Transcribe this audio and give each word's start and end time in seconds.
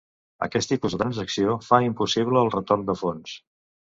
Aquest 0.45 0.71
tipus 0.71 0.95
de 0.95 0.99
transacció 1.01 1.57
fa 1.67 1.79
impossible 1.89 2.43
el 2.45 2.51
retorn 2.57 2.87
de 2.91 2.99
fons. 3.05 3.37